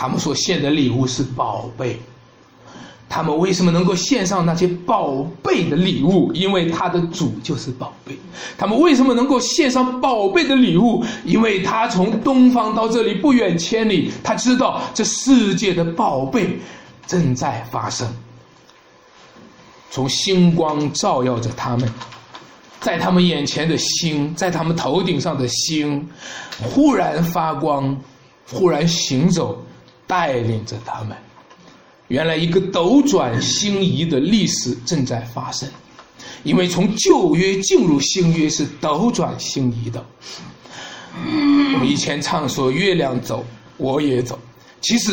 [0.00, 1.98] 他们所献的礼物是宝贝，
[3.08, 6.32] 他们为什么能够献上那些宝贝的礼物？
[6.32, 8.16] 因为他的主就是宝贝。
[8.56, 11.04] 他们为什么能够献上宝贝的礼物？
[11.24, 16.60] 因为他从东方到这里不远千里，他知道这世界的宝贝
[17.04, 18.06] 正在发生。
[19.90, 21.92] 从星光照耀着他们，
[22.78, 26.08] 在他们眼前的星，在他们头顶上的星，
[26.62, 27.98] 忽然发光，
[28.48, 29.60] 忽然行走。
[30.08, 31.16] 带领着他们，
[32.08, 35.68] 原来一个斗转星移的历史正在发生，
[36.42, 40.04] 因为从旧约进入新约是斗转星移的。
[41.14, 43.44] 我们以前唱说月亮走，
[43.76, 44.38] 我也走。
[44.80, 45.12] 其实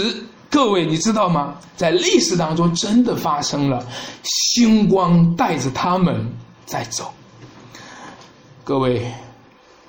[0.49, 1.55] 各位你知道吗？
[1.75, 3.85] 在历史当中真的发生了，
[4.23, 6.25] 星光带着他们
[6.65, 7.13] 在走。
[8.63, 9.05] 各位。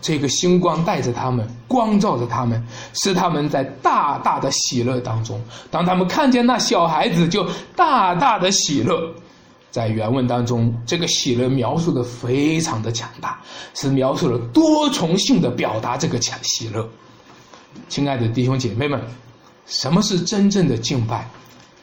[0.01, 2.63] 这个星光带着他们，光照着他们，
[2.95, 5.41] 使他们在大大的喜乐当中。
[5.71, 9.13] 当他们看见那小孩子，就大大的喜乐。
[9.71, 13.39] 在原文当中，这个喜乐描述的非常的强大，
[13.75, 16.89] 是描述了多重性的表达这个强喜乐。
[17.89, 18.99] 亲爱的弟兄姐妹们，
[19.67, 21.29] 什么是真正的敬拜？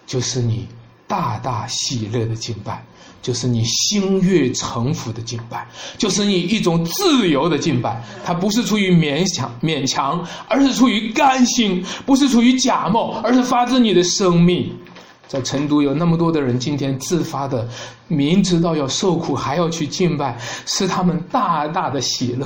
[0.08, 0.68] 就是你
[1.08, 2.84] 大大喜乐的敬拜。
[3.24, 5.66] 就是你心悦诚服的敬拜，
[5.98, 14.70] 就是你一种自由的敬拜，它不是出于勉强勉强，而是出于甘心；不是出于假冒，而是发自你的生命。
[15.26, 17.68] 在成都有那么多的人，今天自发的，
[18.08, 22.46] 明知道要受苦还要去敬拜，是他们大大的喜乐，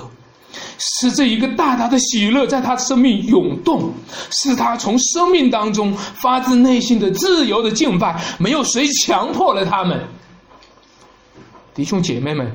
[0.77, 3.91] 是这一个大大的喜乐在他生命涌动，
[4.29, 9.99] 是他从生命当中发自内心的自由的敬拜，没有谁强迫了他们。
[11.77, 12.51] 弟兄姐妹们，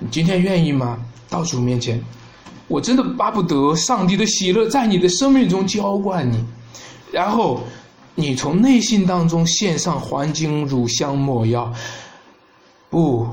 [0.00, 0.98] 你今天愿意吗？
[1.28, 2.02] 到主面前，
[2.66, 6.44] 我真的巴不得上帝的喜乐在你的生命中浇灌你，
[7.12, 7.62] 然后
[8.16, 11.72] 你从内心当中献上黄金、乳香、抹药。
[12.88, 13.28] 不，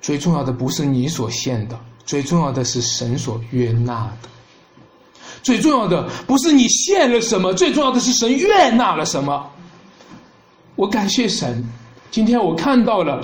[0.00, 1.76] 最重要的不是你所献的，
[2.06, 4.28] 最重要的是神所悦纳的。
[5.42, 9.50] 最重要的不是你献了什么，最重要的是神悦纳了什么。
[10.76, 11.68] 我感谢神，
[12.12, 13.20] 今天我看到了。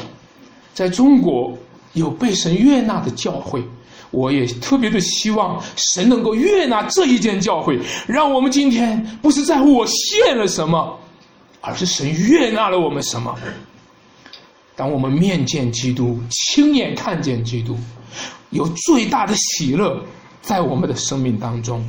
[0.76, 1.56] 在中国
[1.94, 3.64] 有被神悦纳的教会，
[4.10, 10.98] 我也特别的希望神能够悦纳这一间教会，让我们今天不是在乎我献了什么，
[11.62, 13.34] 而是神悦纳了我们什么。
[14.74, 17.74] 当我们面见基督，亲眼看见基督，
[18.50, 20.04] 有最大的喜乐
[20.42, 21.82] 在我们的生命当中。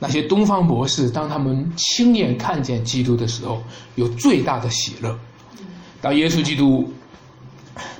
[0.00, 3.62] 那些东方博士，当他们亲眼看见基督的时候，
[3.94, 5.16] 有最大的喜乐。
[6.00, 6.92] 当耶稣基督。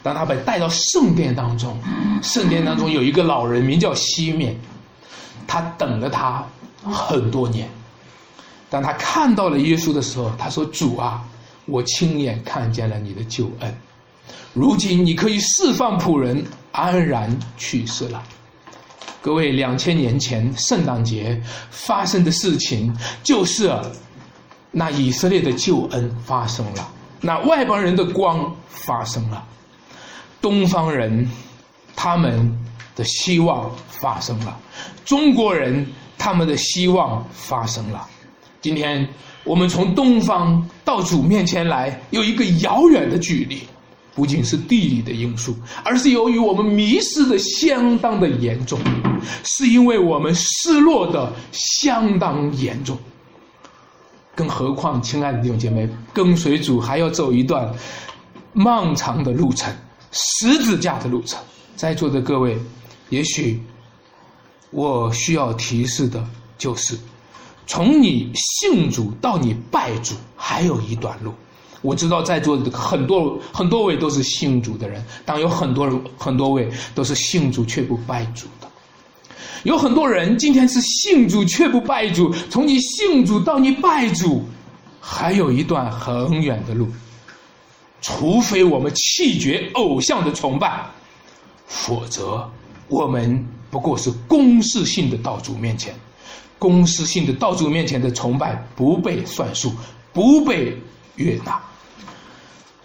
[0.02, 1.78] 当他被带到圣殿当中，
[2.22, 4.56] 圣殿当中有一个老人名叫西面，
[5.46, 6.44] 他等了他
[6.82, 7.68] 很多年。
[8.68, 11.22] 当他看到了耶稣的时候，他说：“主啊，
[11.66, 13.74] 我亲眼看见了你的救恩，
[14.54, 16.42] 如今你可以释放仆人
[16.72, 18.22] 安然去世了。”
[19.20, 22.92] 各位，两千年前圣诞节发生的事情，
[23.22, 23.70] 就是
[24.70, 26.88] 那以色列的救恩发生了，
[27.20, 29.46] 那外邦人的光发生了。
[30.42, 31.26] 东方人，
[31.96, 32.58] 他们
[32.96, 34.52] 的希望发生了；
[35.04, 35.86] 中国人，
[36.18, 38.06] 他们的希望发生了。
[38.60, 39.08] 今天
[39.44, 43.62] 我们从东方到主面前来，有一个遥远的距离，
[44.16, 48.78] 不仅是地理的因素，而是由于我们迷失的相当的严重，
[49.44, 52.98] 是因为我们失落的相当严重。
[54.34, 57.72] 更何况，亲爱的弟兄姐妹，跟随主还要走一段
[58.52, 59.72] 漫长的路程。
[60.12, 61.40] 十字架的路程，
[61.74, 62.56] 在座的各位，
[63.08, 63.60] 也许
[64.70, 66.24] 我需要提示的
[66.56, 66.96] 就是，
[67.66, 71.32] 从你信主到你拜主还有一段路。
[71.80, 78.68] 我知道在座的很多很多位都是信主的人，但有很多人很多位都是信主却不拜主的。
[79.64, 84.44] 有很多人今天是信主却不拜主，从你信主到你拜主，
[85.00, 86.86] 还有一段很远的路。
[88.02, 90.84] 除非我们弃绝偶像的崇拜，
[91.66, 92.50] 否则
[92.88, 95.94] 我们不过是公式性的道主面前，
[96.58, 99.72] 公式性的道主面前的崇拜不被算数，
[100.12, 100.76] 不被
[101.14, 101.58] 悦纳。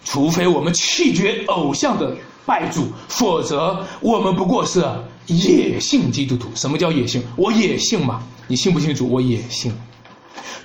[0.05, 2.15] 除非我们弃绝偶像的
[2.45, 4.85] 拜主，否则我们不过是
[5.25, 6.47] 野性基督徒。
[6.55, 7.21] 什么叫野性？
[7.35, 8.23] 我野性嘛？
[8.47, 9.09] 你信不信主？
[9.09, 9.75] 我野性。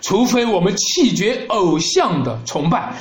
[0.01, 2.95] 除非我们弃绝偶像的崇拜，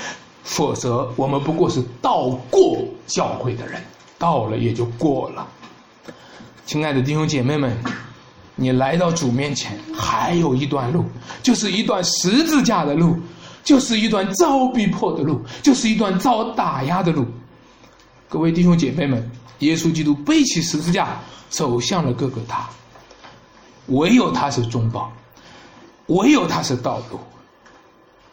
[0.43, 2.77] 否则我们不过是到过
[3.07, 3.81] 教会的人，
[4.17, 5.47] 到了也就过了。
[6.65, 7.77] 亲爱的弟兄姐妹们，
[8.55, 11.05] 你来到主面前还有一段路，
[11.43, 13.15] 就是一段十字架的路。
[13.63, 17.23] 就是一段遭逼迫的路，就是一段遭打压的路。
[18.27, 22.67] 各位弟兄姐妹们，耶稣基督背起十字架走向了各个他，
[23.85, 25.13] 唯有他是中保，
[26.07, 27.19] 唯有他是道路。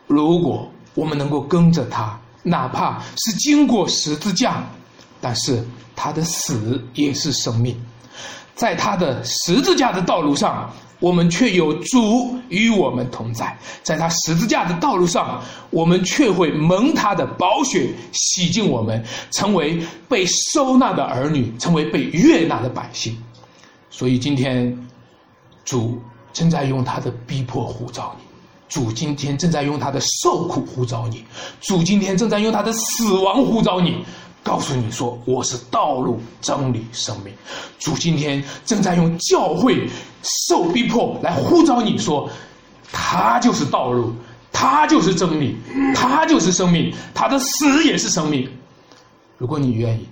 [0.07, 0.67] 如果
[0.99, 4.65] 我们能够跟着他，哪怕是经过十字架，
[5.21, 7.81] 但是他的死也是生命，
[8.57, 10.69] 在他的十字架的道路上。
[11.01, 15.41] 我们却有主与我们同在，在他十字架的道路上，
[15.71, 23.17] 我们却会蒙他的宝血洗净我们，成为被收纳的儿女，成为被悦纳的百姓。
[23.91, 24.77] 所以今天，
[25.65, 28.25] 主正在用他的逼迫呼召你，
[28.69, 31.25] 主今天正在用他的受苦呼召你，
[31.61, 34.05] 主今天正在用他的死亡呼召你。
[34.41, 37.35] 告诉你说，我是道路、真理、生命。
[37.79, 39.87] 主今天正在用教会
[40.23, 42.31] 受逼迫来呼召你说，
[42.91, 44.15] 他就是道路，
[44.51, 45.57] 他就是真理，
[45.95, 48.51] 他就是生命，他的死也是生命。
[49.37, 50.09] 如果你愿意，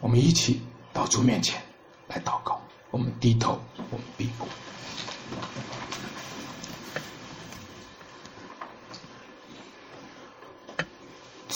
[0.00, 0.62] 我们一起
[0.94, 1.60] 到主面前
[2.08, 2.58] 来祷告。
[2.90, 4.46] 我们低头，我们闭目。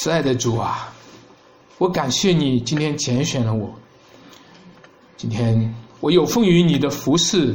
[0.03, 0.91] 慈爱的主啊！
[1.77, 3.71] 我感谢你今天拣选了我。
[5.19, 7.55] 今天我有奉于你的服饰，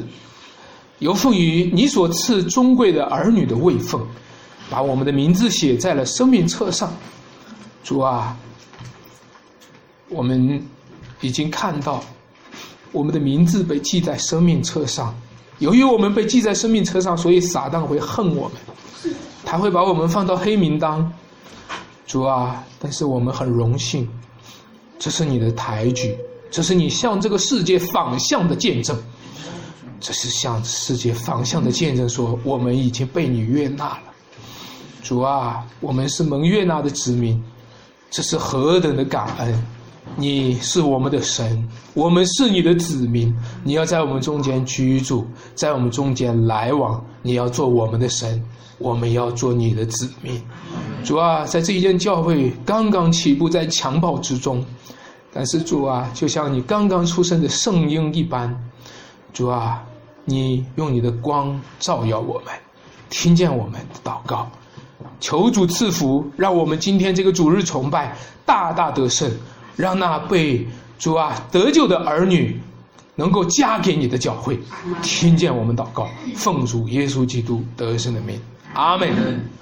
[1.00, 4.00] 有奉于你所赐尊贵的儿女的位分，
[4.70, 6.94] 把我们的名字写在了生命册上。
[7.84, 8.38] 主啊，
[10.10, 10.64] 我们
[11.22, 12.04] 已经看到
[12.92, 15.16] 我们的名字被记在生命册上。
[15.58, 21.12] 由于我们被记在生命册上，所以撒旦会恨我们，他会把我们放到黑名单。
[22.06, 24.08] 主啊，但是我们很荣幸，
[25.00, 26.16] 这是你的抬举，
[26.52, 28.96] 这是你向这个世界反向的见证，
[30.00, 34.04] 这是向世界反向的见证，说我们已经被你悦纳了。
[35.02, 37.44] 主啊，我们是蒙悦纳的子民，
[38.10, 39.66] 这是何等的感恩！
[40.18, 48.42] 你是我们的神，我们是你的子民，你要在我们中间居住，在我们中间来往，你要做我们的神，
[48.78, 50.42] 我们要做你的子民。
[51.04, 54.64] 主啊，在这一间教会刚刚起步在襁褓之中，
[55.34, 58.58] 但是主啊，就像你刚刚出生的圣婴一般，
[59.34, 59.84] 主啊，
[60.24, 62.54] 你用你的光照耀我们，
[63.10, 64.50] 听见我们的祷告，
[65.20, 69.30] 求主赐福，让我们今天这个主日崇拜大大得胜，
[69.76, 70.68] 让那被
[70.98, 72.60] 主啊得救的儿女
[73.16, 74.60] 能够嫁给你的教会，
[75.02, 78.40] 听见我们祷告，奉主耶稣基督得胜的名，
[78.74, 79.50] 阿门。